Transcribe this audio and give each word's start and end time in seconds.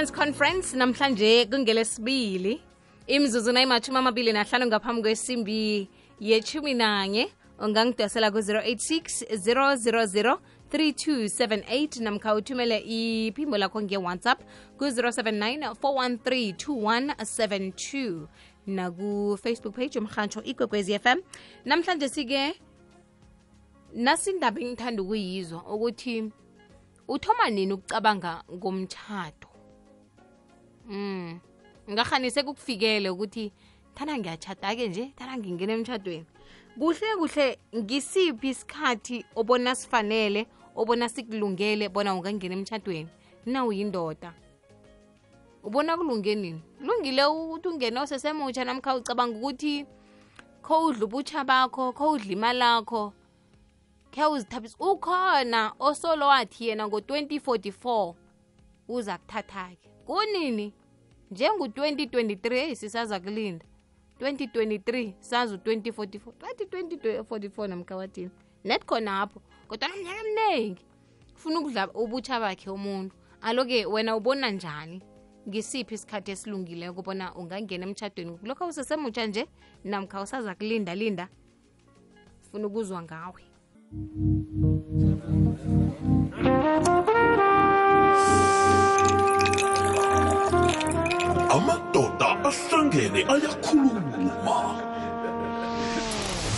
men's 0.00 0.10
conference 0.10 0.76
namhlanje 0.76 1.46
kungelesibili. 1.50 2.60
Imzuzu 3.06 3.52
nayimathumi 3.52 3.98
amabili 3.98 4.32
nahlanu 4.32 4.66
ngaphambi 4.66 5.02
kwesimbi 5.02 5.88
yechumi 6.20 6.74
nanye 6.74 7.28
ungangidosela 7.58 8.30
ku-086 8.30 9.24
000 9.36 10.38
3278 10.70 12.02
namkha 12.02 12.34
uthumele 12.34 12.78
iphimbo 12.78 13.58
lakho 13.58 13.82
nge-whatsapp 13.82 14.40
ku-079 14.78 15.74
413 15.82 16.52
2172 16.52 18.26
naku-facebook 18.66 19.74
page 19.74 19.98
yomhantsho 19.98 20.42
igwegwezi 20.42 20.98
fm 20.98 21.18
namhlanje 21.64 22.08
sike 22.08 22.54
nasindaba 23.94 24.60
engithanda 24.60 25.02
ukuyizwa 25.02 25.64
ukuthi 25.74 26.32
uthoma 27.08 27.50
nini 27.50 27.72
ukucabanga 27.72 28.44
ngomtchado 28.52 29.49
mm. 30.90 31.40
Ngahanise 31.90 32.42
kukufikele 32.42 33.10
ukuthi 33.10 33.52
thana 33.94 34.18
ngiyachata-ke 34.18 34.88
nje 34.88 35.12
thana 35.16 35.38
ngingena 35.38 35.72
emtchadweni 35.72 36.26
kuhle 36.78 37.16
kuhle 37.18 37.58
ngisiphi 37.76 38.48
isikhathi 38.48 39.24
obona 39.36 39.74
sifanele 39.74 40.46
obona 40.76 41.08
sikulungele 41.08 41.88
bona 41.88 42.14
ungangena 42.14 42.54
emtshadweni 42.54 43.08
na 43.46 43.64
uyindoda 43.64 44.34
ubona 45.62 45.96
kulungenini 45.96 46.62
lungile 46.80 47.24
ukuthi 47.24 47.68
ungene 47.68 48.00
usesemutsha 48.00 48.64
namkha 48.64 48.94
ucabanga 48.94 49.38
ukuthi 49.38 49.86
kho 50.62 50.84
udla 50.86 51.04
ubutsha 51.04 51.44
bakho 51.44 51.92
kho 51.92 52.10
udla 52.12 52.32
imali 52.32 52.58
lakho 52.58 53.12
khe 54.10 54.24
uzithabisa 54.24 54.76
ukhona 54.78 55.72
osolo 55.78 56.26
wathi 56.26 56.68
yena 56.68 56.88
ngo-2044 56.88 58.14
uza 58.88 59.18
kuthatha-ke 59.18 59.88
kunini 60.06 60.72
njengu-2023 61.30 62.74
sisaza 62.74 63.20
kulinda. 63.20 63.64
2023 64.20 65.12
sazi 65.20 65.54
u-2044 65.54 66.18
2044 66.62 67.68
namkha 67.68 67.96
wathini 67.96 68.30
net 68.64 68.84
khonapho 68.84 69.42
kodwa 69.68 69.88
namnyaka 69.88 70.20
emningi 70.20 70.84
ufuna 71.34 71.60
ukudla 71.60 71.88
ubutsha 71.92 72.40
bakhe 72.40 72.70
umuntu. 72.70 73.16
Alo-ke 73.42 73.86
wena 73.86 74.16
ubona 74.16 74.50
njani? 74.50 75.02
Ngisiphi 75.48 75.94
isikhathi 75.94 76.30
esilungile 76.30 76.88
ukubona 76.88 77.34
ungangena 77.34 77.86
emtshadweni 77.86 78.38
lokho 78.44 78.66
usesemutsha 78.66 79.26
nje 79.26 79.46
namkha 79.84 80.22
usaza 80.22 80.54
kulinda 80.54 80.94
linda 80.94 81.28
funa 82.50 82.66
ukuzwa 82.66 83.02
ngawe 83.02 83.42
ahlangene 92.50 93.20
ayakhuluma. 93.34 94.58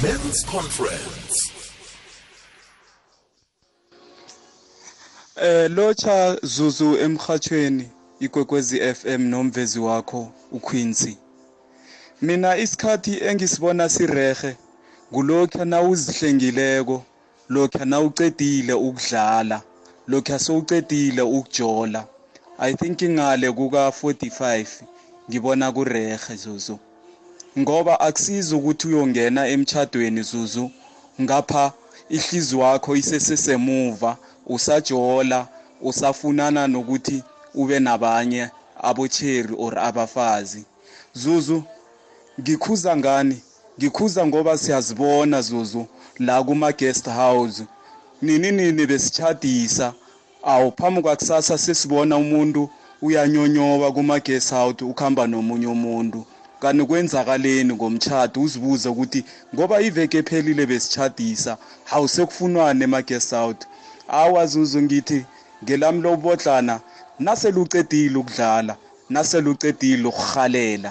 Men's 0.03 0.45
conference. 0.45 1.53
Eh 5.37 5.69
locha 5.71 6.37
Zuzu 6.43 6.99
emhathweni 6.99 7.91
igwegwezi 8.21 8.95
FM 8.95 9.23
nomvezi 9.23 9.79
wakho 9.79 10.33
uQuincy. 10.53 11.17
Mina 12.23 12.57
isikhathi 12.57 13.25
engisibona 13.25 13.89
sirehe 13.89 14.57
kulokho 15.11 15.65
nawuzihlengileko 15.65 17.05
lokho 17.49 17.85
nawucedile 17.85 18.73
ukudlala 18.73 19.63
lokho 20.09 20.39
sowucedile 20.39 21.23
ukujola. 21.23 22.07
I 22.59 22.75
think 22.75 23.03
ingale 23.03 23.53
kuka 23.53 23.89
45 23.89 24.85
ngibona 25.29 25.73
kurehe 25.73 26.37
Zuzu. 26.37 26.79
Ngoba 27.59 28.01
akusiza 28.01 28.57
ukuthi 28.57 28.89
uyongena 28.89 29.49
emchadweni 29.49 30.23
Zuzu. 30.23 30.71
Ngapha 31.23 31.73
ihliziyo 32.11 32.63
yakho 32.63 32.97
isesesemuva 32.97 34.17
usajola 34.47 35.49
usafunana 35.83 36.67
nokuthi 36.67 37.23
ube 37.55 37.79
nabanye 37.79 38.49
abocheri 38.89 39.55
or 39.59 39.79
abafazi. 39.79 40.65
Zuzu 41.15 41.63
ngikhuza 42.41 42.97
ngani? 42.97 43.39
Ngikhuza 43.79 44.27
ngoba 44.27 44.59
siyazibona 44.59 45.43
Zuzu 45.43 45.87
la 46.19 46.43
kuma 46.45 46.73
guest 46.73 47.07
house. 47.07 47.65
Nini 48.23 48.51
nini 48.53 48.87
besichadisa 48.87 49.95
awu 50.43 50.73
phambi 50.73 51.03
kwakusasa 51.03 51.59
sesibona 51.59 52.17
umuntu 52.17 52.71
uyanyonyoba 53.03 53.93
kuma 53.93 54.21
guest 54.21 54.51
house 54.51 54.85
ukhamba 54.85 55.27
nomunye 55.27 55.67
umuntu. 55.67 56.25
Kanti 56.61 56.85
kwenzakaleni 56.87 57.75
ngomtchado 57.75 58.41
uzibuze 58.41 58.89
ukuthi 58.89 59.25
ngoba 59.55 59.81
iveke 59.89 60.19
ephelile 60.19 60.67
besichadisa 60.67 61.53
hawu 61.85 62.09
sekufunwane 62.09 62.85
ema 62.85 63.03
guest 63.03 63.33
out 63.33 63.61
awazuzu 64.09 64.83
ngithi 64.83 65.25
ngelami 65.65 66.01
lobodlana 66.05 66.81
naselucedile 67.19 68.17
ukudlala 68.19 68.75
naselucedile 69.11 70.05
ukuhalela 70.09 70.91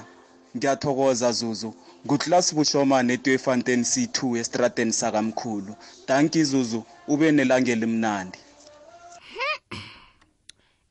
ngiyathokoza 0.55 1.31
zuzu 1.31 1.69
nguclass 2.05 2.47
bushomane 2.55 3.13
etwefontein 3.13 3.81
c2 3.91 4.17
estradeni 4.41 4.93
sakamkhulu. 4.93 5.73
Danki 6.07 6.43
zuzu 6.43 6.83
ube 7.07 7.31
nelangeli 7.31 7.85
mnandi 7.85 8.39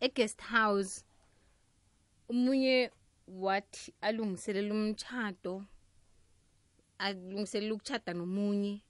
e-guest 0.00 0.40
house. 0.40 1.04
Umunye 2.30 2.90
wathi 3.26 3.92
alungiselela 4.00 4.74
umtchado 4.74 5.64
alungiselela 6.98 7.74
ukuchada 7.74 8.12
nomunye 8.14 8.82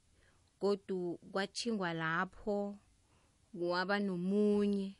godu 0.61 1.19
kwachingwa 1.31 1.93
lapho 1.93 2.77
waba 3.53 3.99
nomunye. 3.99 4.95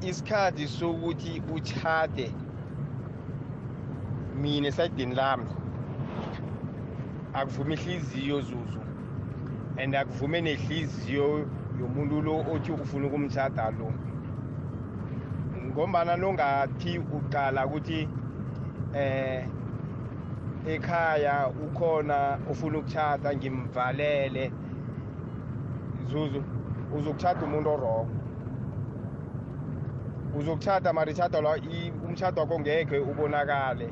isikhathi 0.00 0.68
sokuthi 0.68 1.42
uchade 1.54 2.32
mina 4.40 4.68
esayidini 4.68 5.14
lami 5.14 5.46
akuvumi 7.34 7.74
ihliziyo 7.74 8.40
zuzu 8.40 8.80
and 9.78 9.94
akuvume 9.94 10.40
nehliziyo 10.40 11.46
yomuntu 11.80 12.22
lo 12.22 12.44
othi 12.52 12.72
ufuna 12.72 13.06
ukumtshada 13.06 13.70
lo. 13.70 13.92
Ngombana 15.66 16.16
longathi 16.16 16.98
uqala 16.98 17.66
ukuthi 17.66 18.08
eh 18.94 19.57
ekhaya 20.66 21.48
ukhona 21.48 22.38
ufuna 22.50 22.78
ukuchata 22.78 23.36
ngimvalele. 23.36 24.52
Zuzu 26.10 26.42
uzokuchata 26.96 27.44
umuntu 27.44 27.70
orong 27.70 28.08
uzokuchata 30.38 30.92
mara 30.92 31.10
ichata 31.10 31.40
la 31.40 31.58
umchado 32.06 32.40
wakho 32.40 32.60
ngekhe 32.60 32.98
ubonakale. 32.98 33.88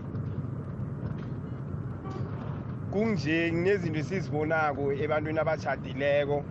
Kunje 2.90 3.50
kunezinto 3.50 3.98
esizibonako 3.98 4.92
ebantwini 4.92 5.38
abachadileko 5.38 6.44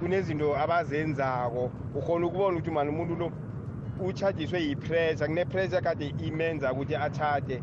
kunezinto 0.00 0.56
abazenzako. 0.56 1.70
Ukhona 1.94 2.26
ukubona 2.26 2.58
ukuthi 2.58 2.70
mani 2.70 2.90
umuntu 2.90 3.16
lo 3.16 3.32
uchajiswe 4.00 4.60
yi-pressure 4.60 5.26
kune-pressure 5.28 5.80
kade 5.80 6.14
imenza 6.26 6.72
ukuthi 6.72 6.96
achade 6.96 7.62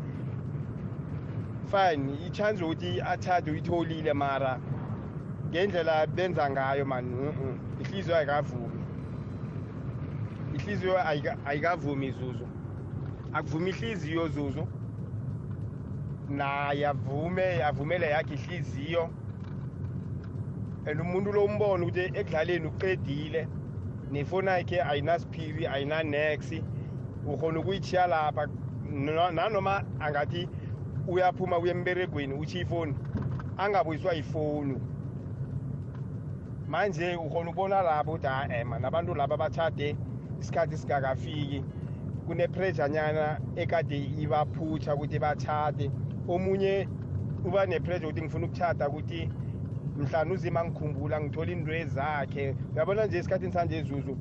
fine 1.72 2.14
i-chance 2.26 2.60
yokuthi 2.60 3.00
achade 3.02 3.50
uyitholile 3.50 4.12
mara 4.12 4.58
ngendlela 5.48 6.06
benza 6.06 6.50
ngayo 6.50 6.84
mani 6.84 7.32
ihliziyo 7.80 8.16
ayikavumi. 8.16 8.80
Ihliziyo 10.54 10.94
ayika- 10.98 11.36
ayikavumi 11.46 12.10
zuzu. 12.10 12.46
Akuvumi 13.32 13.70
ihliziyo 13.70 14.28
zuzu. 14.28 14.66
Naye 16.28 16.86
avume 16.86 17.64
avumele 17.64 18.10
yakhe 18.10 18.34
ihliziyo. 18.34 19.10
And 20.86 21.00
umuntu 21.00 21.32
lo 21.32 21.44
umbona 21.44 21.84
ukuthi 21.84 22.00
ekudlaleni 22.00 22.66
uqedile 22.66 23.48
nefoni 24.10 24.48
yakhe 24.48 24.82
ayinasiphiri 24.82 25.66
ayinanex 25.66 26.52
ukhona 27.26 27.60
ukuyithiya 27.60 28.06
lapha 28.06 28.46
no- 28.90 29.30
nanoma 29.30 29.82
angathi 30.00 30.48
uyaphuma 31.08 31.58
uye 31.58 31.70
emberegweni 31.72 32.34
utsho 32.34 32.58
ifoni 32.58 32.94
angabuyiswa 33.56 34.12
yifoni. 34.14 34.76
Manje 36.68 37.16
ukhona 37.16 37.50
ukubona 37.50 37.82
lapho 37.82 38.10
ukuthi 38.10 38.26
ha 38.26 38.64
man 38.64 38.84
abantu 38.84 39.14
laba 39.14 39.36
batshade 39.36 39.96
isikhathi 40.40 40.76
singakafiki 40.76 41.64
kune-pressure 42.26 42.88
nyana 42.88 43.40
ekade 43.56 43.98
ibaphutsha 44.22 44.94
ukuthi 44.94 45.18
batshade. 45.18 45.90
Omunye 46.28 46.88
uba 47.44 47.66
ne-pressure 47.66 48.06
ukuthi 48.08 48.22
ngifuna 48.22 48.46
ukuchata 48.46 48.88
ukuthi 48.88 49.30
mhlawumbe 49.96 50.34
uzima 50.34 50.64
ngikhumbula 50.64 51.20
ngithola 51.20 51.52
into 51.52 51.72
ezakhe. 51.72 52.54
Uyabona 52.74 53.06
nje 53.06 53.18
esikhathini 53.18 53.52
sanje 53.52 53.82
zuzu 53.82 54.16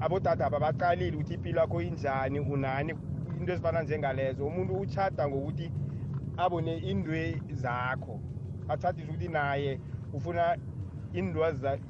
abodada 0.00 0.46
ababaqalile 0.46 1.16
ukuthi 1.16 1.34
impilo 1.34 1.60
yakho 1.60 1.82
injani 1.82 2.40
unani? 2.40 2.94
Into 3.40 3.52
ezifana 3.52 3.82
njengalezo. 3.82 4.46
Umuntu 4.46 4.74
uchata 4.74 5.28
ngokuthi 5.28 5.72
abone 6.36 6.76
indwe 6.78 7.42
zakho 7.52 8.20
achathise 8.68 9.08
ukuthi 9.08 9.28
naye 9.28 9.80
ufuna 10.12 10.56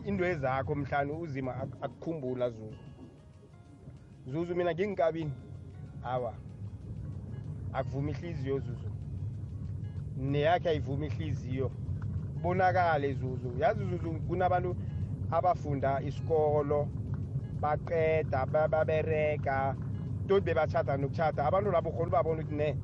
indwe 0.04 0.34
zakho 0.34 0.74
mhlawumbe 0.74 1.14
uzima 1.24 1.52
ak- 1.56 1.76
akukhumbula 1.84 2.50
zuzu. 2.50 2.84
Zuzu 4.26 4.54
mina 4.56 4.72
ngingikabini? 4.74 5.32
Awa 6.04 6.34
akuvumi 7.72 8.10
ihliziyo 8.12 8.58
zuzu. 8.58 8.90
Neyakhe 10.16 10.68
ayivumi 10.68 11.06
ihliziyo. 11.06 11.70
Bonakale 12.42 13.12
zuzu. 13.14 13.52
Yazi 13.58 13.84
zuzu 13.84 14.10
kunabantu 14.28 14.76
abafunda 15.30 16.00
isikolo 16.02 16.88
baqeda 17.60 18.46
ba- 18.46 18.68
babereka 20.30 20.36
toti 20.38 20.44
bebachata 20.44 20.96
nokuchata 20.96 21.44
abantu 21.44 21.70
labo 21.72 21.90
khona 21.90 22.08
ubabona 22.08 22.42
ukuthi 22.42 22.54
ne 22.54 22.76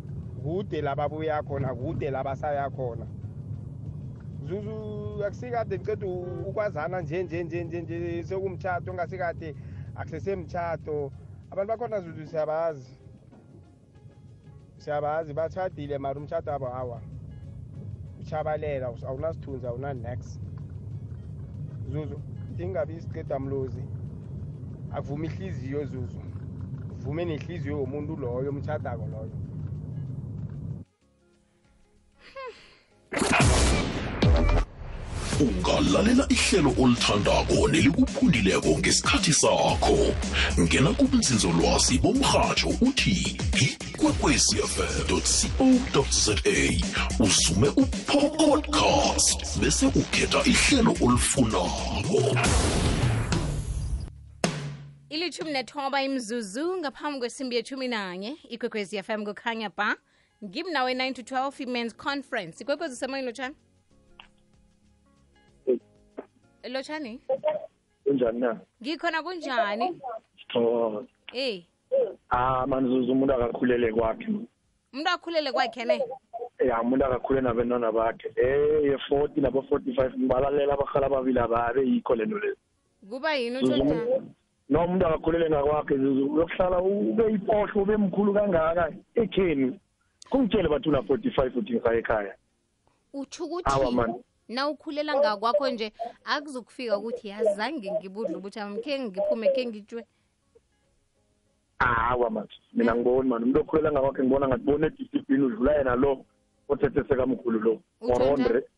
kude 0.43 0.82
la 0.82 0.94
babuya 0.94 1.43
khona 1.43 1.75
kude 1.75 2.10
la 2.10 2.22
basaya 2.25 2.70
khona. 2.70 3.06
Zuzu 4.46 5.25
akusikade 5.25 5.78
niceda 5.78 6.06
ukwazana 6.06 7.00
nje 7.00 7.22
nje 7.22 7.44
nje 7.44 7.64
nje 7.64 7.81
nje 7.82 8.22
sekumtshato 8.22 8.90
ongasikade 8.90 9.54
akusesemtshato. 9.96 11.12
Abantu 11.50 11.69
bakhona 11.69 12.00
zuzu 12.00 12.26
siyabazi. 12.26 12.98
Siyabazi 14.78 15.32
batshadile 15.34 15.98
mari 15.98 16.19
umtshato 16.19 16.50
wabo 16.50 16.66
hawa 16.66 17.00
uchabalela 18.20 18.87
awunasithunzi 19.06 19.66
awunanex 19.66 20.40
zuzu 21.90 22.20
ingabi 22.58 22.94
isiqedamlozi 22.96 23.82
akuvumi 24.93 25.26
ihliziyo 25.26 25.84
zuzu. 25.84 26.25
Uvume 27.06 27.25
nehliziyo 27.25 27.79
yomuntu 27.79 28.17
loyo 28.17 28.50
umtshadako 28.50 29.06
loyo. 29.12 29.31
Ungalalela 35.41 36.26
ihlelo 36.29 36.75
olithandako 36.82 37.69
nelikuphundileko 37.70 38.79
ngesikhathi 38.79 39.32
sakho. 39.32 39.99
Ngena 40.61 40.91
kubunzinzolwazi 40.99 41.99
bomrhatsho 41.99 42.69
uthi 42.81 43.38
ikwekwecfm 43.67 45.20
co 45.93 46.06
za 46.11 46.35
usume 47.20 47.69
upodcast 47.69 49.61
bese 49.61 49.87
ukhetha 49.87 50.41
ihlelo 50.44 50.93
olifunako. 51.00 53.06
Ilithumi 55.17 55.53
nethoba 55.53 56.03
imzuzu 56.03 56.77
ngaphambi 56.77 57.19
kwesimbi 57.19 57.57
yethumi 57.57 57.89
nanye 57.89 58.37
ikwekwezi 58.49 59.03
fm 59.03 59.25
kukhanya 59.25 59.71
ba 59.77 59.97
ngimnawe 60.45 60.95
9 60.95 61.13
to 61.13 61.23
12 61.23 61.63
i-mens 61.63 61.97
conference. 61.97 62.65
Ikwekwezi 62.65 62.95
usemoyeni 62.95 63.27
lotshani? 63.27 63.55
Lotshani? 66.65 67.21
Kunjani 68.05 68.41
na? 68.41 68.61
Ngikhona 68.83 69.23
kunjani? 69.23 70.01
Oh 70.55 71.05
eh. 71.33 71.65
Ah 72.31 72.67
manzuzu 72.67 73.13
umuntu 73.13 73.35
akakhulele 73.35 73.93
kwakhe. 73.93 74.29
Umuntu 74.93 75.11
akhulele 75.11 75.53
kwakhe 75.53 75.85
ne? 75.85 76.03
Ya 76.69 76.81
umuntu 76.83 77.05
akakhule 77.05 77.41
nabentwana 77.41 77.93
bakhe. 77.93 78.29
Eh 78.37 78.85
ye-forty 78.85 79.41
nabo-forty-five 79.41 80.19
ngibalalela 80.19 80.75
abahala 80.75 81.07
ababili 81.07 81.39
ababe 81.39 81.81
yikho 81.83 82.15
lento 82.15 82.39
leyo 82.39 82.57
kuba 83.11 83.35
yini 83.35 83.61
Zuzu, 83.61 84.23
njani 84.69 84.87
umuntu- 84.87 85.07
akakhulele 85.07 85.51
ngakwakhe 85.51 85.95
yokuhlala 85.95 86.83
uyokuhlala 86.83 86.83
ube 86.83 87.33
ipohlo 87.33 87.83
ube 87.83 87.97
mkhulu 87.97 88.35
kangaka. 88.35 88.93
Ekheni 89.15 89.81
kungitshele 90.31 90.69
bathi 90.69 90.89
una-forty-five 90.89 91.57
uthi 91.57 91.73
ngisaya 91.73 91.99
ekhaya. 91.99 92.35
Utsho 93.13 93.45
ukuthi 93.45 94.25
na 94.49 94.69
ukhulela 94.69 95.15
ngakwakho 95.15 95.69
nje 95.69 95.93
akuzukufika 96.25 96.99
ukuthi 96.99 97.29
yazange 97.29 97.91
ngibudle 97.93 98.37
ubuthi 98.37 98.61
khe 98.83 98.99
ngiphume 98.99 99.49
khe 99.55 99.67
ngitshwe 99.67 100.05
hawa 101.79 102.31
mani 102.31 102.49
mina 102.73 102.95
ngiboni 102.95 103.29
mani 103.29 103.45
umuntu 103.45 103.61
okhulela 103.61 103.93
ngakwakhe 103.93 104.23
ngibona 104.23 104.49
ngathi 104.49 104.65
bona 104.65 104.87
ediscipline 104.87 105.45
udlula 105.45 105.79
yena 105.79 105.95
lo 105.97 106.25
othethe 106.69 107.03
sekamkhulu 107.09 107.59
lo. 107.61 107.81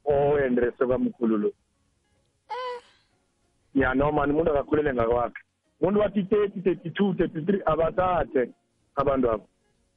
Owendre 0.04 0.72
sekamkhulu 0.78 1.36
lo. 1.36 1.50
Ya 3.74 3.94
no 3.94 4.12
mani 4.12 4.32
umuntu 4.32 4.50
akakhulele 4.50 4.94
ngakwakhe 4.94 5.42
umuntu 5.80 6.00
wathi 6.00 6.22
thirty 6.22 6.60
thirty 6.60 6.90
two 6.90 7.14
thirty 7.14 7.40
three 7.44 7.62
abathathe 7.66 8.50
abantu 8.96 9.30
abo. 9.30 9.46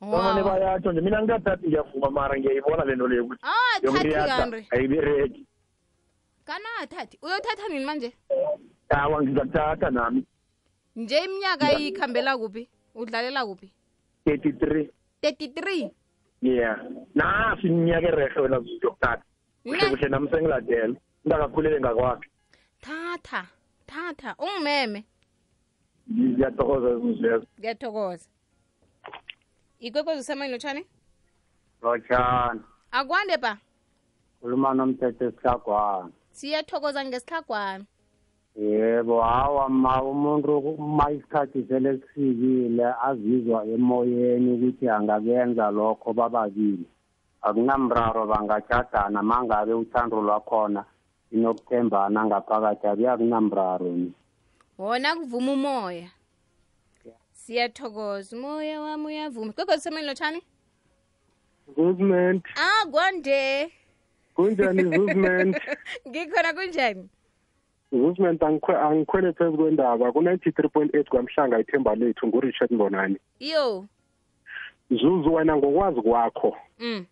Wow. 0.01 0.43
bayatsho 0.43 0.91
nje 0.91 1.01
mina 1.01 1.21
ngikathathi 1.21 1.67
ngiyavuma 1.67 2.09
mara 2.09 2.39
ngiyayibona 2.39 2.85
le 2.85 2.95
nto 2.95 3.07
leyo 3.07 3.23
ukuthi 3.25 3.41
ah 3.43 3.77
yokuriyada 3.83 4.63
ayibereki 4.71 5.45
kanathathi 6.45 7.19
uyothatha 7.21 7.67
nini 7.69 7.85
manje? 7.85 8.13
Awa 8.89 9.23
ngizakuthatha 9.23 9.89
nami. 9.91 10.25
Nje 10.95 11.17
iminyaka 11.17 11.71
ikhambela 11.79 12.38
kuphi? 12.38 12.69
Udlalela 12.95 13.45
kuphi? 13.45 13.71
Thirty 14.25 14.51
three 14.51 14.89
33 15.23 15.91
yeah. 16.41 16.77
Nasi 17.15 17.67
iminyaka 17.67 18.07
erehe 18.07 18.39
wena 18.39 18.55
yokuthatha 18.55 19.23
kuhle 19.63 19.89
kuhle 19.89 20.09
nami 20.09 20.29
sengiladela 20.29 20.83
umuntu 20.83 21.35
akakhulele 21.35 21.79
ngakwakhe. 21.79 22.29
Thatha 22.81 23.45
thatha. 23.85 24.35
Ungimeme 24.38 25.05
ngiyathokoza 26.11 26.89
zuzezo 27.01 27.45
ngiyathokoza. 27.59 28.27
Ikwekwezi 29.79 30.21
usemoyeni 30.21 30.53
lotshani 30.53 30.85
lotshani. 31.81 32.61
Akwande 32.91 33.37
ba 33.37 33.57
khuluma 34.41 34.73
nomthetho 34.73 35.25
esihlagwana 35.25 36.11
siyathokoza 36.31 37.05
ngesihlagwana 37.05 37.85
yebo 38.55 39.21
hawa 39.21 39.69
ma 39.69 40.03
umuntu 40.03 40.77
ma 40.77 41.11
isikhathi 41.11 41.63
sele 41.67 41.97
sifikile 41.97 42.87
azizwa 43.07 43.65
emoyeni 43.65 44.51
ukuthi 44.53 44.89
angakenza 44.89 45.71
lokho 45.71 46.13
bababili. 46.13 46.85
Akunamraro 47.41 48.25
bangatshadana 48.31 49.23
mangabe 49.23 49.73
uthando 49.73 50.21
lwakhona 50.21 50.81
inokuthembana 51.31 52.25
ngaphakathi 52.25 52.87
abe 52.87 53.09
akunamraro 53.09 53.89
ni 53.99 54.13
wona 54.81 55.15
kuvuma 55.15 55.51
umoya. 55.51 56.09
Siyathokoza 57.31 58.38
umoya 58.38 58.81
wami 58.81 59.05
uyavuma. 59.05 59.51
Ikwekwezi 59.51 59.79
usemoyeni 59.79 60.07
lotshani 60.07 60.41
movement 61.77 62.45
ah 62.55 62.85
kwande 62.91 63.71
kunjani 64.35 64.83
movement 64.83 65.57
ngikhona 66.07 66.53
kunjani? 66.53 67.09
Movement 67.91 68.43
angikhwele 68.43 69.33
phezu 69.33 69.57
kwendaba. 69.57 70.11
Ku-ninety 70.11 70.51
three 70.51 70.69
point 70.69 70.95
eight 70.95 71.09
kwamhlanga 71.09 71.59
ithemba 71.59 71.95
lethu 71.95 72.27
ngurichard 72.27 72.71
mbonani. 72.71 73.17
Yo. 73.39 73.85
Zuzu 74.91 75.33
wena 75.33 75.57
ngokwazi 75.57 76.01
kwakho 76.01 76.57
mm. 76.79 77.05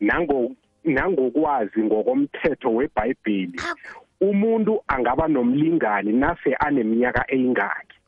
nango 0.00 0.50
nangokwazi 0.84 1.82
ngokomthetho 1.82 2.74
webhayibheli 2.74 3.58
Akho. 3.70 4.03
Umuntu 4.30 4.82
angaba 4.88 5.28
nomlingani 5.28 6.12
nase 6.12 6.54
aneminyaka 6.54 7.24
eyingaki. 7.34 7.98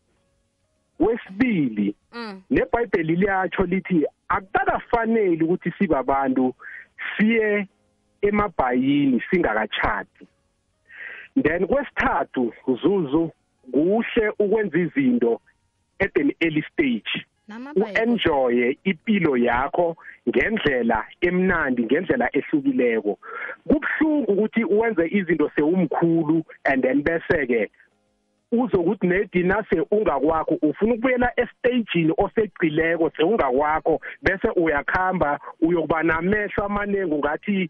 Wesibili 1.01 1.95
Mm. 2.13 2.43
nebhayibheli 2.51 3.17
liyatsho 3.17 3.63
lithi 3.67 4.07
akukakafaneli 4.29 5.45
ukuthi 5.45 5.71
sibe 5.79 5.97
abantu 5.97 6.55
siye 7.17 7.67
emabhayini 8.23 9.23
singakachati 9.31 10.27
then 11.43 11.67
kwesithathu 11.67 12.53
zuzu 12.83 13.31
kuhle 13.73 14.29
ukwenza 14.39 14.79
izinto 14.79 15.41
at 16.01 16.17
an 16.17 16.33
early 16.41 16.65
stage. 16.73 17.27
Uenjoye 17.77 18.79
impilo 18.85 19.37
yakho 19.37 19.97
ngendlela 20.29 21.07
emnandi 21.21 21.85
ngendlela 21.85 22.29
ehlukileko. 22.39 23.19
Kubhlungu 23.69 24.33
ukuthi 24.33 24.65
uwenze 24.65 25.09
izinto 25.19 25.51
sewumkhulu 25.55 26.45
and 26.65 26.83
then 26.83 27.03
bese 27.03 27.47
ke 27.47 27.71
uzokuthi 28.53 29.07
nedina 29.07 29.65
se 29.71 29.81
ungakwakho 29.91 30.55
ufuna 30.63 30.95
ukubuyela 30.95 31.33
estagini 31.37 32.13
osegcileko 32.19 33.11
sewungakwakho 33.17 34.01
bese 34.23 34.49
uyakhamba 34.57 35.41
uyokuba 35.61 36.03
namehlo 36.03 36.65
amaningi 36.65 37.15
ungathi 37.15 37.69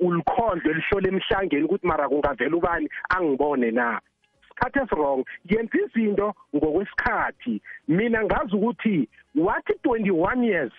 ulikhondlo 0.00 0.70
elihlole 0.70 1.08
emhlangeni 1.08 1.64
ukuthi 1.64 1.86
mara 1.86 2.08
kungavela 2.08 2.56
ubani 2.56 2.88
angibone 3.08 3.70
na. 3.70 4.00
Isikhathi 4.56 4.78
esirong 4.78 5.24
yenza 5.44 5.78
izinto 5.78 6.34
ngokwesikhathi. 6.54 7.62
Mina 7.88 8.24
ngazi 8.24 8.56
ukuthi 8.56 9.08
wathi 9.34 9.72
21 9.84 10.44
years 10.44 10.72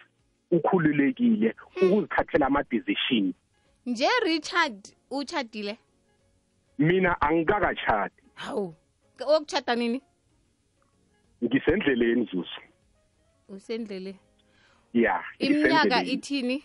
ukhululekile 0.52 1.56
ukuzithathela 1.76 2.48
ama-decision. 2.48 3.34
Nje 3.86 4.08
richard 4.26 4.88
uchadile 5.12 5.78
mina 6.78 7.22
angikakachati 7.22 8.24
hawu 8.36 8.76
wokuchata 9.28 9.76
nini? 9.76 10.02
Ngisendleleni 11.44 12.26
zuzu. 12.26 12.62
Usendlele. 13.50 14.16
Ya 14.94 15.24
iminyaka 15.40 16.04
ithini? 16.04 16.64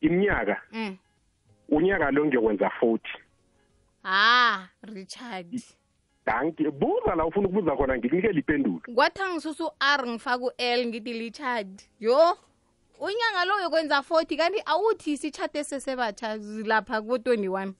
Iminyaka? 0.00 0.62
Mm. 0.72 0.96
unyaka 1.68 2.10
lo 2.10 2.26
ngiyokwenza 2.26 2.70
40 2.80 2.98
ah 4.04 4.68
richard. 4.82 5.62
Danki 6.26 6.70
buza 6.70 7.14
la 7.16 7.26
ufuna 7.26 7.48
ukubuza 7.48 7.76
khona 7.76 7.98
ngikunikele 7.98 8.38
ipendulo 8.38 8.80
kwathi 8.94 9.22
angisusa 9.22 9.64
u-r 9.64 10.06
ngifaka 10.06 10.44
u-l 10.44 10.86
ngithi 10.86 11.12
richard 11.12 11.82
yo 12.00 12.38
unyanga 13.00 13.44
lo 13.44 13.60
yokwenza 13.62 13.98
40 13.98 14.36
kanti 14.36 14.62
awuthi 14.66 15.16
sitshate 15.16 15.64
sesebatsha 15.64 16.36
lapha 16.66 17.02
kubo-21 17.02 17.72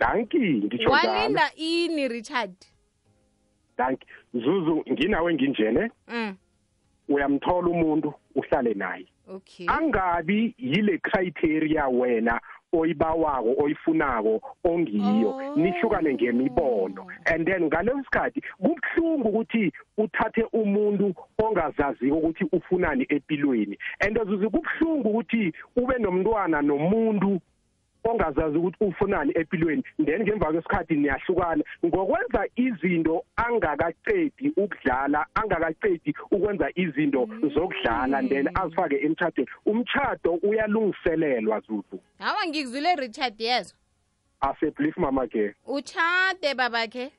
danki 0.00 0.38
ngitsho 0.38 0.88
njalo. 0.88 0.90
Walinda 0.92 1.50
ini 1.56 2.08
richard? 2.08 2.54
Danki 3.78 4.06
zuzu 4.34 4.84
nginawe 4.92 5.34
nginjene? 5.34 5.90
Mm. 6.08 6.36
uyamthola 7.08 7.68
umuntu 7.68 8.14
uhlale 8.34 8.74
naye. 8.74 9.06
Okay. 9.28 9.66
Angabi 9.68 10.54
yile 10.58 10.98
criteria 10.98 11.88
wena 11.88 12.40
oyibawako 12.72 13.54
oyifunako 13.62 14.40
ongiyo 14.64 15.30
Oh. 15.30 15.56
nihlukane 15.56 16.14
ngemibono 16.14 17.06
and 17.26 17.46
then 17.46 17.64
ngaleso 17.64 18.02
sikhathi 18.04 18.42
kubhlungu 18.62 19.28
ukuthi 19.28 19.72
uthathe 19.98 20.42
umuntu 20.52 21.14
ongazaziko 21.38 22.16
ukuthi 22.16 22.44
ufunani 22.52 23.06
empilweni 23.08 23.78
and 24.00 24.18
zuzu 24.26 24.50
kubhlungu 24.50 25.08
ukuthi 25.08 25.52
ube 25.76 25.98
nomntwana 25.98 26.62
nomuntu 26.62 27.40
ongazazi 28.04 28.58
ukuthi 28.58 28.84
ufunani 28.84 29.32
empilweni. 29.36 29.82
Then 30.04 30.22
ngemva 30.22 30.52
kwesikhathi 30.52 30.94
niyahlukana. 30.94 31.64
Ngokwenza 31.86 32.46
izinto 32.56 33.24
angakacedi 33.36 34.52
ukudlala 34.56 35.26
angakacedi 35.34 36.14
ukwenza 36.30 36.70
izinto 36.74 37.28
zokudlala 37.54 38.22
then 38.28 38.48
azifake 38.54 38.96
emtshadweni 38.96 39.50
umtshado 39.66 40.34
uyalungiselelwa 40.42 41.60
zuzu 41.60 42.00
hawa 42.18 42.46
ngikuzwile 42.46 42.96
richard 42.96 43.40
yezo 43.40 43.74
aseblief 44.40 44.96
mama 44.96 45.26
ke. 45.26 45.54
Utshade 45.66 46.54
babakhe. 46.54 47.12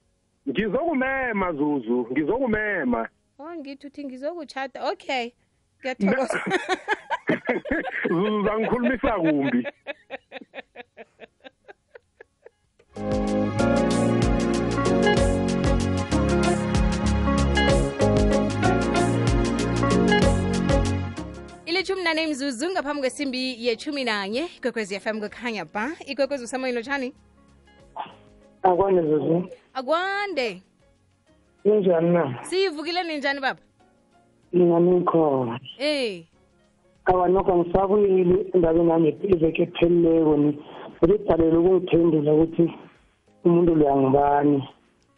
Ngizokumema 0.50 1.54
zuzu. 1.54 2.08
Ngizokumema. 2.12 3.10
Oh 3.40 3.56
ngithi 3.56 3.88
uthi 3.88 4.06
ngizokutshada. 4.06 4.90
Okay. 4.92 5.32
Ngiyathokoza. 5.80 6.28
zuzu 6.28 6.58
zangikhulumisa 8.46 9.12
kumbi. 9.12 9.68
Ilithumi 21.66 22.04
nane 22.04 22.28
mzuzu 22.28 22.70
ngaphambi 22.70 23.02
kwesimbi 23.02 23.66
yechumi 23.66 24.04
nanye 24.04 24.46
ikwekwezi 24.58 25.00
fm 25.00 25.20
kukhanya 25.22 25.66
ba. 25.66 25.92
Ikwekwezi 26.06 26.44
usamoyilo 26.44 26.82
tshani 26.82 27.14
akwande 28.64 29.02
zuzu 29.02 29.50
akwande. 29.74 30.62
Kunjani 31.64 32.10
na? 32.10 32.44
Siyivukile 32.44 33.04
ninjani 33.04 33.40
baba? 33.40 33.60
Mina 34.54 34.80
nikhona. 34.80 35.60
Eh 35.78 36.26
awa 37.10 37.28
nokho 37.30 37.58
ngisabuyile 37.58 38.46
endabeni 38.54 38.90
yami 38.90 39.10
iveke 39.24 39.62
ephelileko 39.64 40.38
ni. 40.38 40.60
Ulibhalele 41.02 41.58
ukungiphendula 41.58 42.34
ukuthi 42.34 42.74
umuntu 43.46 43.76
loya 43.76 43.96
ngubani 43.96 44.64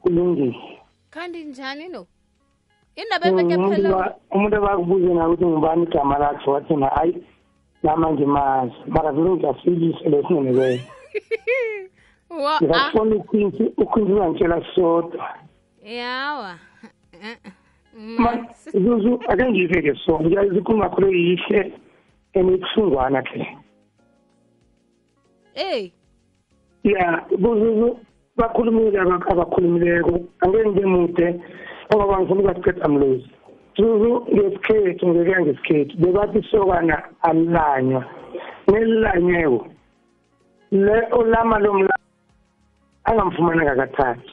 kulungile. 0.01 0.55
Kanti 1.09 1.43
njani 1.43 1.87
no? 1.89 2.05
Indaba 2.95 3.27
eveke 3.27 3.55
umuntu 3.55 3.75
phela 3.75 3.89
ba- 3.89 4.15
umuntu 4.31 4.55
abakubuze 4.57 5.13
na 5.13 5.27
ukuthi 5.29 5.45
ngubani 5.45 5.83
igama 5.83 6.17
lakhe 6.19 6.49
wathi 6.49 6.75
na 6.75 6.87
hayi 6.87 7.23
nama 7.83 8.11
ngimazi 8.13 8.73
mara 8.87 9.11
vele 9.11 9.29
ngiyafilise 9.29 10.09
lesingenekele 10.09 10.81
wa 12.43 12.55
ah. 12.55 12.59
Ngingakufona 12.61 13.15
ukhwinsi 13.15 13.63
ukhwinsi 13.77 14.11
ungangitshela 14.11 14.61
sodwa. 14.75 15.29
Yawa. 15.83 16.55
Ma- 18.17 18.45
zuzu 18.73 19.19
ake 19.27 19.49
ngiyiveke 19.49 19.95
so 20.05 20.19
ngiyazi 20.19 20.57
ikhuluma 20.57 20.89
khulu 20.89 21.13
yihle 21.13 21.73
enikusungwana 22.33 23.21
ke. 23.21 23.47
Eh 25.55 25.91
ya 26.83 27.25
buzuzu 27.37 27.99
bakhulumile 28.37 28.99
aba- 28.99 29.25
abakhulumileko. 29.31 30.19
Angeke 30.39 30.69
ngibe 30.69 30.85
mude 30.85 31.41
ngoba 31.93 32.19
ngifuna 32.19 32.39
ukubaceda 32.41 32.87
mlozi. 32.87 33.29
Zuzu 33.77 34.25
ngesikhethu 34.33 35.07
ngekuya 35.07 35.41
ngesikhethu. 35.41 35.97
Bebathi 35.97 36.39
isokana 36.39 37.03
alilanywa. 37.21 38.05
Nelilanyeko 38.67 39.67
le 40.71 41.07
olama 41.11 41.59
lomla 41.59 41.95
angamfumana 43.03 43.65
kakathathu. 43.65 44.31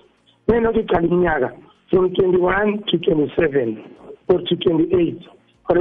Nenokuthi 0.49 0.87
cala 0.89 1.07
iminyaka 1.07 1.53
from 1.91 2.15
twenty 2.15 2.39
one 2.39 2.79
to 2.87 2.99
twenty 2.99 3.33
seven 3.37 3.83
or 4.29 4.39
to 4.41 4.57
twenty 4.57 4.87
eight 4.95 5.21
or 5.69 5.77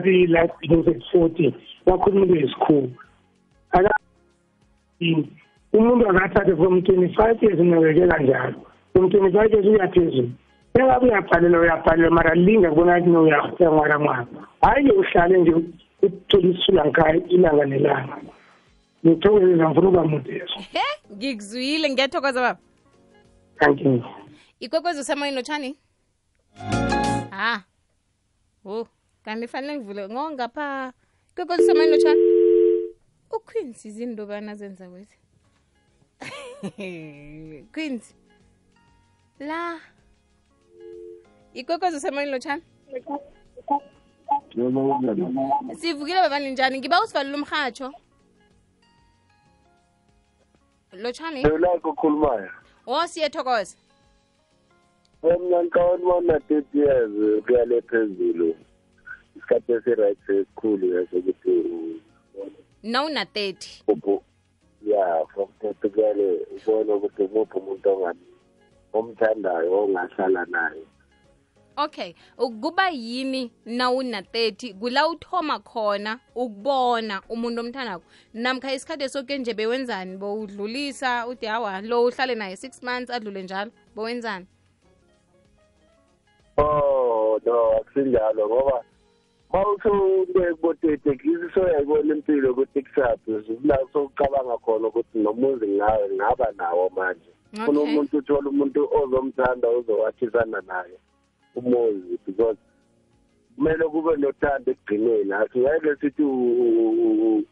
bese 0.00 0.22
uthethe 0.22 0.26
life 0.26 0.52
begins 0.60 0.88
at 0.88 1.02
fourteen 1.12 1.54
wakhulumile 1.86 2.46
esikhulu 2.46 2.90
aka 3.70 3.90
yini 5.00 5.32
umuntu 5.72 6.08
akathathe 6.10 6.56
from 6.56 6.82
twenty 6.82 7.14
five 7.14 7.42
years 7.42 7.60
unakekela 7.60 8.18
njalo. 8.18 8.54
From 8.92 9.10
twenty 9.10 9.32
five 9.32 9.52
years 9.52 9.66
uyaphezulu 9.66 10.30
engabe 10.74 11.06
uyabhalela 11.06 11.60
uyabhalela 11.60 12.10
mara 12.10 12.34
linga 12.34 12.70
kubona 12.70 12.98
ukuthi 12.98 13.62
uyangwara 13.62 13.98
mwaka 13.98 14.26
hhayi 14.60 14.86
ke 14.86 14.92
uhlale 14.92 15.38
nje 15.38 15.52
uthole 16.02 16.50
isisulankhaya 16.50 17.16
ilanga 17.28 17.64
nelanga. 17.64 18.16
Ngithokozeza 19.06 19.68
ngifuna 19.68 19.88
ukuba 19.88 20.04
mudeso 20.04 20.58
he 20.72 21.14
ngikuzwile 21.16 21.90
ngiyathokoza 21.90 22.40
baba. 22.40 22.60
Thank 23.58 23.80
you. 23.80 24.04
Ikwekwezi 24.60 25.00
usamoyilo 25.00 25.42
tshani 25.42 25.76
ha 27.30 27.62
o 28.64 28.86
kanti 29.28 29.46
fanele 29.48 29.76
ngivule 29.76 30.08
ngo 30.08 30.30
ngapha 30.30 30.92
ikwekwezi 31.30 31.62
usamoyilo 31.62 31.96
tshani 31.98 32.20
uqueens 33.36 33.84
izinto 33.84 34.26
bana 34.26 34.54
zenza 34.54 34.88
kwezi 34.88 35.16
queens 37.74 38.14
la. 39.38 39.80
Ikwekwezi 41.54 41.96
usamoyilo 41.96 42.38
tshani 42.38 42.62
sivukile 45.78 46.20
baba 46.22 46.38
ninjani 46.38 46.78
ngiba 46.78 47.02
usivalile 47.04 47.36
umrhatsho 47.36 47.92
lotshani 50.92 51.42
Yolako 51.42 51.92
khulumayo. 51.92 52.50
o 52.86 53.06
siyethokoza 53.06 53.76
Mina 55.22 55.62
ngicabanga 55.62 56.04
bona 56.04 56.38
30 56.38 56.64
years 56.72 57.44
kuya 57.44 57.64
le 57.64 57.80
phezulu. 57.82 58.56
Isikhathi 59.48 59.72
esi-right 59.72 60.18
esikhulu 60.28 60.86
yeso 60.94 61.16
ukuthi 61.16 62.02
nawuna 62.82 63.24
30 63.24 63.82
ubho 63.88 64.22
ya 64.86 65.26
from 65.34 65.48
thirty 65.60 65.88
kuyale 65.88 66.46
ubone 66.56 66.92
ukuthi 66.92 67.22
umuphi 67.22 67.58
umuntu 67.58 68.14
omthandayo 68.92 69.72
ongahlala 69.84 70.44
naye. 70.44 70.82
Okay 71.76 72.14
kuba 72.36 72.90
yini 72.90 73.52
nawuna 73.64 74.20
30 74.20 74.74
kula 74.74 75.08
uthoma 75.08 75.58
khona 75.60 76.20
ukubona 76.34 77.22
umuntu 77.28 77.60
omthandako. 77.60 78.04
Namkha 78.34 78.72
isikhathi 78.72 79.04
esoke 79.04 79.38
nje 79.38 79.54
bewenzani? 79.54 80.16
Bowudlulisa 80.16 81.26
uthi 81.26 81.46
hawa 81.46 81.80
lo 81.80 82.04
uhlale 82.04 82.34
naye 82.34 82.54
6 82.54 82.84
months 82.84 83.10
adlule 83.10 83.42
njalo. 83.42 83.70
Bowenzani 83.96 84.46
oh 86.58 87.40
no 87.46 87.76
akusinjalo 87.78 88.48
ngoba 88.48 88.84
mawuthunde 89.52 90.54
kubotete 90.54 91.10
isisoyayibona 91.24 92.14
impilo 92.14 92.50
ukuthi 92.52 92.82
kusaphi 92.82 93.30
la 93.64 93.78
sokucabanga 93.92 94.58
khona 94.58 94.88
ukuthi 94.88 95.18
nomuzi 95.18 95.68
ngawe 95.68 96.08
ngaba 96.14 96.52
nawo 96.56 96.88
manje. 96.96 97.30
Funa 97.64 97.80
Okay. 97.80 97.92
umuntu 97.92 98.18
uthola 98.18 98.50
umuntu 98.50 98.88
ozomthanda 98.92 99.68
ozowathisana 99.68 100.60
naye 100.66 100.98
umuzi 101.56 102.18
because 102.26 102.58
kumele 103.56 103.84
kube 103.84 104.16
nothando 104.16 104.70
ekugcineni. 104.70 105.32
Asingeke 105.32 105.96
sithi 106.00 106.22
u- 106.22 107.38
u- 107.38 107.44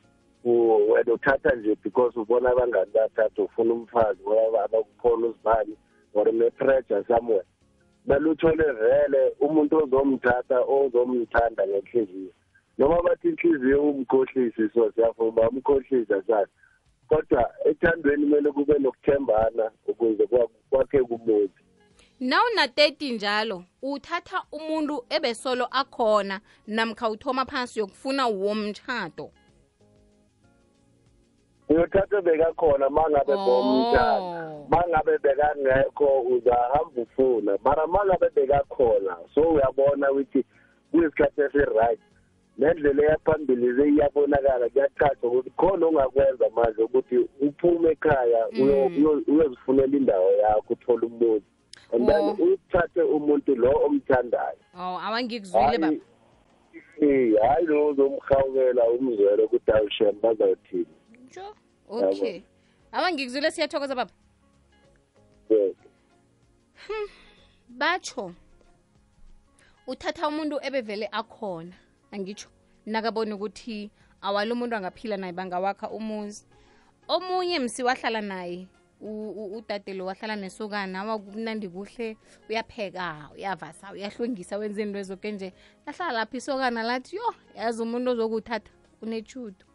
u- 0.45 0.91
wena 0.93 1.13
uthatha 1.13 1.55
nje 1.57 1.77
because 1.85 2.19
ubona 2.21 2.51
abangani 2.51 2.91
bathatha 2.95 3.43
ufuna 3.43 3.75
umfazi 3.75 4.21
ngoba 4.23 4.65
abakukhona 4.65 5.27
uzibani 5.27 5.77
or 6.15 6.29
une-pressure 6.29 7.05
somewhere. 7.09 7.45
Kumele 8.07 8.31
uthole 8.31 8.73
vele 8.73 9.33
umuntu 9.41 9.77
ozomthatha 9.77 10.61
ozomthanda 10.61 11.67
ngenhliziyo. 11.67 12.33
Noma 12.79 13.03
bathi 13.03 13.29
inhliziyo 13.29 13.83
umkhohlisi 13.91 14.69
so 14.75 14.93
siyavuma 14.93 15.49
umkhohlisa 15.49 16.23
sathi 16.27 16.53
kodwa 17.09 17.51
ethandweni 17.65 18.25
kumele 18.27 18.53
kube 18.53 18.79
nokuthembana 18.79 19.71
ukuze 19.87 20.27
kwa- 20.27 20.49
kwakhe 20.71 21.03
kumuzi 21.03 21.51
nawuna 22.21 22.67
30 22.67 23.13
njalo 23.15 23.65
uthatha 23.83 24.43
umuntu 24.53 25.05
ebesolo 25.11 25.67
akhona 25.71 26.41
namkha 26.67 27.11
uthoma 27.11 27.45
phasi 27.45 27.79
yokufuna 27.79 28.27
womtshado 28.27 29.31
uyothatha 31.69 32.21
bekakhona 32.23 32.91
mangabe 32.91 33.33
Oh. 33.33 33.45
bomntana 33.47 34.53
mangabe 34.69 35.19
bekangekho 35.19 36.21
uzahamba 36.21 37.03
ufuna 37.03 37.59
mara 37.65 37.87
mangabe 37.87 38.29
bekakhona 38.35 39.17
so 39.35 39.41
uyabona 39.41 40.11
ukuthi 40.13 40.45
kuyisikhathi 40.91 41.41
esi-right 41.41 42.01
nendlela 42.59 43.03
eyaphambili 43.03 43.77
seyiyabonakala 43.77 44.69
kuyacaca 44.69 45.23
ukuthi 45.23 45.51
khona 45.51 45.87
ongakwenza 45.87 46.45
manje 46.55 46.83
ukuthi 46.83 47.19
uphume 47.41 47.91
ekhaya 47.91 48.49
uyo- 48.49 48.87
uyo- 48.87 49.23
uyozifunela 49.29 49.97
indawo 49.97 50.31
yakho 50.33 50.73
uthole 50.73 51.07
umuzi 51.07 51.45
and 51.93 52.09
then 52.09 52.25
Oh. 52.25 52.37
uthathe 52.45 53.03
umuntu 53.03 53.55
lo 53.55 53.71
omthandayo 53.87 54.59
oh 54.79 54.99
awangikuzwile 55.07 55.79
baba 55.79 55.87
hayi 55.87 56.01
eh, 57.01 57.35
hayi 57.43 57.67
lo 57.67 57.87
ozomhawukela 57.87 58.85
umzwelo 58.91 59.45
ukuthi 59.45 59.71
awushem 59.73 60.21
bazawuthini 60.23 60.87
Sure. 61.35 61.55
okay. 61.89 62.43
Awangikuzwile 62.93 63.51
siyathokoza 63.51 63.95
baba. 63.95 64.11
Hmm. 66.87 67.09
batsho 67.69 68.33
uthatha 69.87 70.29
umuntu 70.29 70.59
ebevele 70.63 71.09
akhona 71.13 71.75
angitsho. 72.13 72.49
Nakabona 72.87 73.35
ukuthi 73.35 73.91
awalo 74.23 74.55
umuntu 74.55 74.77
angaphila 74.77 75.17
naye 75.17 75.33
bangawakha 75.33 75.91
umuzi. 75.91 76.45
Omunye 77.09 77.59
msi 77.59 77.83
wahlala 77.83 78.21
naye 78.21 78.67
u- 79.01 79.31
u- 79.31 79.55
wahlala 80.07 80.37
nesokana 80.37 81.01
awakumnandi 81.01 81.69
kuhle 81.69 82.17
uyapheka 82.49 83.31
uyavasa 83.35 83.93
uyahlwengisa 83.93 84.59
wenzeni 84.59 84.89
into 84.91 84.99
ezoke 84.99 85.33
nje. 85.33 85.53
Ahlala 85.87 86.13
lapho 86.13 86.37
isokana 86.37 86.83
lathi 86.83 87.17
yo 87.17 87.35
yazi 87.57 87.83
umuntu 87.83 88.11
ozokuthatha 88.11 88.71
unechudo 89.03 89.66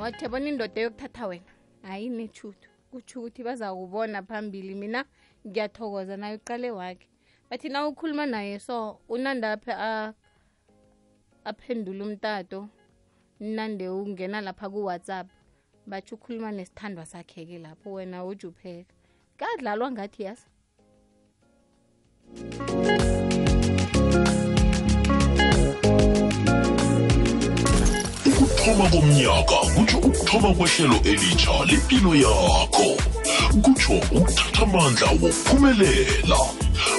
wathe 0.00 0.28
bona 0.28 0.48
indoda 0.48 0.80
yokuthatha 0.80 1.26
wena? 1.26 1.52
Hayi 1.82 2.08
nethutho 2.08 2.70
kutsho 2.90 3.20
ukuthi 3.20 3.42
bazakubona 3.42 4.22
phambili. 4.22 4.74
Mina 4.74 5.04
ngiyathokoza 5.46 6.16
naye 6.16 6.36
uqale 6.36 6.70
wakhe. 6.70 7.08
Bathi 7.50 7.68
na 7.68 7.86
ukhuluma 7.88 8.26
naye 8.26 8.58
so 8.58 9.00
unandaphe 9.08 9.72
aphendule 11.44 12.02
umtato 12.02 12.68
nande 13.40 13.88
ungena 13.88 14.40
lapha 14.40 14.70
kuwhatsapp 14.70 15.28
batsho 15.86 16.14
ukhuluma 16.14 16.52
nesithandwa 16.52 17.06
sakhe-ke 17.06 17.58
lapho 17.58 17.92
wena 17.92 18.24
ujupheka 18.24 18.94
kadlalwa 19.36 19.90
ngathi 19.90 20.22
yasi 20.22 20.46
ukuthoma 28.66 28.90
komnyaka 28.90 29.56
kutsho 29.74 29.98
ukuthoma 29.98 30.54
kwehlelo 30.54 31.00
elitsha 31.04 31.64
lempilo 31.66 32.14
yakho. 32.14 32.96
Kutsho 33.62 33.92
ukuthatha 34.10 34.62
amandla 34.62 35.06
wokuphumelela. 35.06 36.38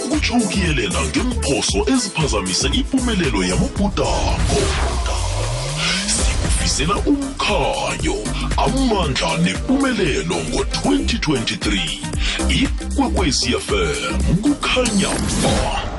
Kutsho 0.09 0.33
ukuyelela 0.33 1.01
ngemphoso 1.05 1.79
eziphazamise 1.91 2.67
impumelelo 2.67 3.43
yamabhudango 3.43 4.61
sikufisela 6.07 6.95
umkhanyo 6.95 8.15
amandla 8.57 9.37
nempumelelo 9.37 10.35
ngo-2023 10.35 11.65
ikwekwecfm 12.49 14.13
kukhanya 14.41 15.09
ba 15.43 15.96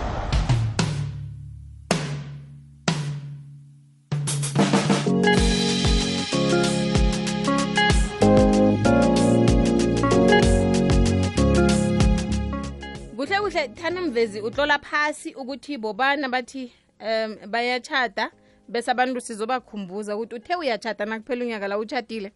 mvezi 14.18 14.40
utlola 14.40 14.78
phasi 14.78 15.34
ukuthi 15.34 15.78
bobana 15.78 16.28
bathi 16.28 16.72
um 17.00 17.36
bayachata 17.50 18.30
bese 18.68 18.90
abantu 18.90 19.20
sizobakhumbuza 19.20 20.16
ukuthi 20.16 20.34
uthe 20.34 20.54
uyachata 20.56 21.04
nakuphela 21.04 21.44
unyaka 21.44 21.68
la 21.68 21.78
uchatile 21.78 22.32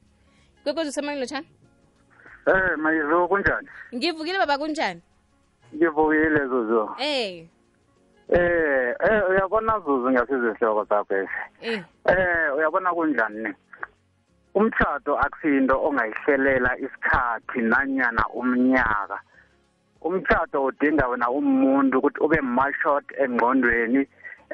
kwekwezi 0.63 0.89
usemanilo 0.91 1.27
tshani 1.27 1.47
Eh 2.47 2.77
mayizo 2.79 3.29
kunjani? 3.29 3.69
ngivukile 3.95 4.39
baba 4.39 4.59
kunjani 4.59 5.01
Ngivukile 5.75 6.47
Zuzu. 6.47 6.91
eh 6.99 7.47
Eh 8.29 8.95
eh 9.01 9.31
uyabona 9.31 9.81
Zuzu 9.81 10.87
sakho 10.89 11.17
esi. 11.17 11.31
eh 11.61 11.83
Eh 12.07 12.55
uyabona 12.57 12.95
kunjani 12.95 13.43
ne? 13.43 13.55
Umtshado 14.55 15.19
akusinto 15.19 15.83
ongayihlelela 15.85 16.79
isikhathi 16.79 17.61
nanyana 17.61 18.25
umnyaka. 18.35 19.21
Umtshado 20.05 20.65
udinga 20.65 21.09
wena 21.09 21.31
umuntu 21.31 21.99
ukuthi 21.99 22.19
ube 22.21 22.41
mashort 22.41 23.07
engqondweni 23.23 24.07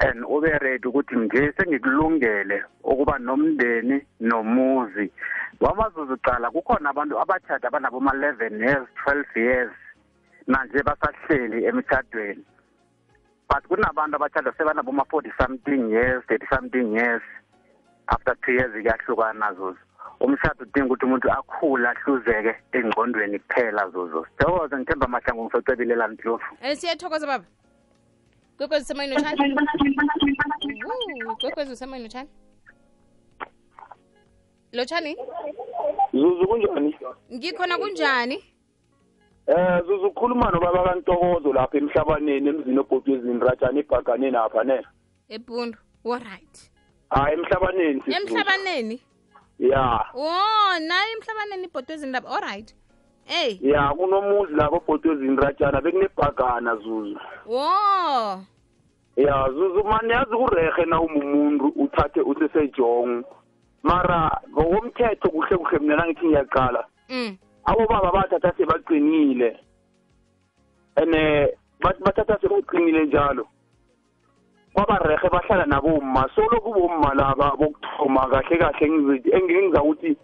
and 0.05 0.23
ube 0.25 0.49
ready 0.61 0.87
ukuthi 0.87 1.15
nje 1.15 1.53
sengikulungele 1.57 2.63
ukuba 2.83 3.17
nomndeni 3.19 4.01
nomuzi. 4.19 5.11
Wamazuzu 5.59 6.17
qala 6.17 6.51
kukhona 6.51 6.89
abantu 6.89 7.19
abatshada 7.19 7.67
abanabo 7.67 7.99
ma 7.99 8.11
11 8.11 8.61
years 8.65 8.87
12 9.05 9.25
years 9.35 9.71
manje 10.47 10.83
basahleli 10.83 11.65
emtshadweni. 11.65 12.45
but 13.49 13.63
kunabantu 13.67 14.15
abatshada 14.15 14.53
sebanabo 14.57 14.91
ma 14.91 15.03
40 15.03 15.31
something 15.41 15.89
years 15.89 16.23
30 16.29 16.45
something 16.53 16.93
years 16.93 17.21
after 18.07 18.35
two 18.45 18.53
years 18.53 18.71
kuyahlukana 18.71 19.53
zuzu 19.53 19.88
umshado 20.19 20.63
udinga 20.63 20.85
ukuthi 20.85 21.05
umuntu 21.05 21.31
akhule 21.31 21.87
ahluzeke 21.89 22.55
engqondweni 22.71 23.39
kuphela 23.39 23.89
zuzu 23.89 24.25
sithokoze 24.25 24.77
ngithemba 24.77 25.07
mahlangu 25.07 25.43
ngisocebile 25.43 25.95
ndlovu 26.07 26.43
Eh 26.61 26.77
siyathokoza 26.77 27.27
baba. 27.27 27.45
Kwekwezi 28.57 28.85
semayini 28.85 29.15
utshani? 29.15 29.55
Woo, 30.85 31.35
Kwekwezi 31.35 31.71
usemayini 31.73 32.05
utshani? 32.07 32.29
Lotshani? 34.73 35.17
zuzu 36.13 36.47
kunjani 36.47 36.95
Ngikhona 37.33 37.77
kunjani? 37.77 38.43
eh 39.47 39.81
zuzu 39.85 40.07
ukhuluma 40.07 40.51
nobaba 40.51 40.83
kantokozo 40.83 41.53
lapha 41.53 41.77
emhlabaneni 41.77 42.49
emzini 42.49 42.79
obhotwezini 42.79 43.39
ratshani 43.39 43.79
ebhaganeni 43.79 44.31
napha 44.31 44.63
ne 44.63 44.85
ebhundu 45.29 45.77
All 46.05 46.19
right. 46.19 46.71
hayi 47.09 47.33
emhlabaneni 47.33 48.01
sisi 48.01 48.11
Zuzu. 48.11 48.27
Emhlabaneni? 48.27 49.01
Ya. 49.59 50.05
Oh, 50.13 50.79
naye 50.79 51.11
emhlabaneni 51.13 51.67
ibhodwe 51.67 51.95
izindaba. 51.95 52.29
All 52.29 52.41
right. 52.41 52.73
Hey, 53.25 53.59
ya 53.61 53.93
kunomuzi 53.93 54.53
lapho 54.53 54.75
obhotwezini 54.75 55.35
ratshana 55.35 55.81
bekunebhagana 55.81 56.75
zuzu. 56.75 57.19
Wo. 57.45 58.41
ya 59.15 59.49
zuzu 59.53 59.83
mani 59.83 60.11
yazi 60.13 60.35
kurehe 60.35 60.85
na 60.85 61.01
umumuntu 61.01 61.67
uthathe 61.75 62.21
usesejong 62.21 63.23
mara 63.83 64.41
ngokomthetho 64.49 65.29
kuhle 65.29 65.57
kuhle 65.57 65.79
mina 65.79 65.95
nangithi 65.95 66.25
ngiyaqala. 66.25 66.85
Mm. 67.09 67.37
Abobaba 67.65 68.11
bathatha 68.11 68.53
sebaqinile. 68.57 69.59
And 70.97 71.15
bathatha 71.79 72.39
sebaqinile 72.41 73.05
njalo. 73.05 73.47
Kwabarehe 74.85 75.29
bahlala 75.29 75.65
nabomma. 75.65 76.29
Solo 76.35 76.61
kubomma 76.61 77.13
laba 77.13 77.55
bokuthoma 77.57 78.29
kahle 78.29 78.57
kahle 78.57 78.87
engizi- 78.87 79.35
engiza 79.35 79.83
ukuthi 79.83 80.17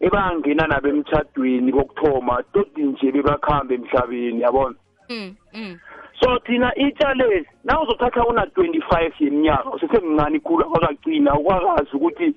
ebangena 0.00 0.66
nabo 0.66 0.88
emtshadweni 0.88 1.72
bokuthoma 1.72 2.42
todi 2.52 2.82
nje 2.82 3.12
bebakhambe 3.12 3.74
emhlabeni 3.74 4.40
yabona? 4.40 4.76
Mm 5.08 5.34
mm. 5.54 5.78
So 6.20 6.38
thina 6.38 6.72
itsha 6.76 7.14
le 7.14 7.46
na 7.64 7.80
uzothatha 7.80 8.24
una-25 8.26 9.12
yeminyaka 9.20 9.70
usesemncane 9.70 10.40
khulu 10.40 10.64
akakagcina 10.64 11.34
ukwakazi 11.34 11.96
ukuthi 11.96 12.34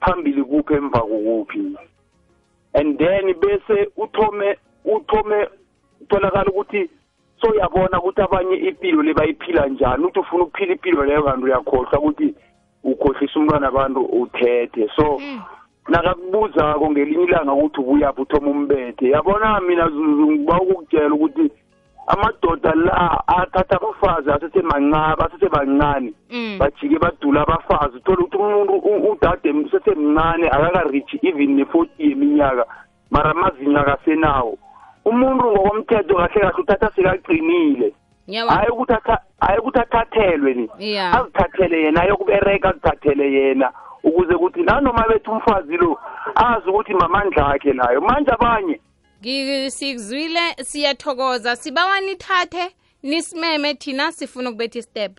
phambili 0.00 0.44
kuphi 0.44 0.74
emva 0.74 1.00
kokuphi. 1.00 1.76
And 2.74 2.98
then 2.98 3.34
bese 3.40 3.88
uthome 3.96 4.58
uthome 4.84 5.48
utholakala 6.00 6.50
ukuthi 6.50 6.90
soyabona 7.40 7.98
ukuthi 7.98 8.20
abanye 8.22 8.56
impilo 8.56 9.02
le 9.02 9.14
bayiphila 9.14 9.66
njani 9.66 10.04
ukuthi 10.04 10.18
ufuna 10.20 10.44
ukuphila 10.44 10.72
impilo 10.72 11.04
leyo 11.04 11.22
kanti 11.22 11.44
uyakhohlwa 11.44 11.98
ukuthi 11.98 12.34
ukhohlisa 12.84 13.38
umntwana 13.40 13.68
abantu 13.68 14.00
uthethe. 14.00 14.88
So 14.96 15.20
nakakubuzako 15.88 16.90
ngelinye 16.90 17.24
ilanga 17.24 17.52
ukuthi 17.52 17.80
ubuyaphi 17.80 18.20
uthoma 18.20 18.50
umbethe 18.50 19.08
yabona 19.10 19.60
mina 19.60 19.88
zuzu 19.90 20.30
ngiba 20.30 20.60
ukukutshela 20.60 21.14
ukuthi 21.14 21.50
amadoda 22.06 22.74
la 22.74 23.28
athatha 23.28 23.76
abafazi 23.76 24.30
asesemancane 24.30 25.14
asesebancane 25.24 26.12
mm. 26.30 26.56
bajike 26.58 26.98
badula 26.98 27.40
abafazi. 27.42 27.96
Uthola 27.96 28.18
ukuthi 28.18 28.36
umuntu 28.36 28.72
u- 28.72 29.10
udade 29.12 29.50
usesemncane 29.50 30.48
akakarichi 30.48 31.18
even 31.22 31.56
ne-forty 31.56 32.08
yeminyaka 32.08 32.66
mara 33.10 33.30
amazinyo 33.30 33.80
akasenawo. 33.80 34.58
Umuntu 35.08 35.44
ngokomthetho 35.50 36.14
kahle 36.16 36.40
kahle 36.40 36.60
uthatha 36.62 36.90
sekaqinile 36.96 37.92
yawa 38.26 38.52
hayi 38.52 38.70
ukuthi 38.70 38.92
atha- 38.92 39.22
hayi 39.40 39.58
ukuthi 39.58 39.78
athathelwe 39.80 40.54
ni. 40.54 40.68
Ya 40.94 41.12
azithathele 41.12 41.82
yena 41.82 42.02
ayokubereka 42.02 42.68
azithathele 42.70 43.32
yena 43.32 43.72
ukuze 44.04 44.34
ukuthi 44.34 44.62
nanoma 44.62 45.04
bethi 45.08 45.30
umfazi 45.30 45.76
lo 45.76 45.98
azi 46.34 46.68
ukuthi 46.70 46.94
mamandla 46.94 47.46
akhe 47.54 47.72
nayo 47.72 48.00
manje 48.00 48.30
abanye. 48.32 48.80
Ngi- 49.22 49.70
sikuzwile 49.70 50.54
siyathokoza. 50.62 51.56
Sibawa 51.56 52.00
nithathe 52.00 52.74
nisimeme 53.02 53.74
thina 53.74 54.12
sifuna 54.12 54.50
ukubetha 54.50 54.78
istep. 54.78 55.12